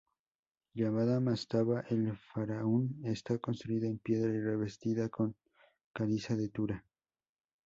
Llamada 0.73 1.19
"Mastaba 1.19 1.81
el-Faraun" 1.81 3.01
está 3.03 3.37
construida 3.37 3.85
en 3.85 3.99
piedra 3.99 4.33
y 4.33 4.41
revestida 4.41 5.09
con 5.09 5.35
caliza 5.93 6.35
de 6.35 6.49
Tura. 6.49 6.83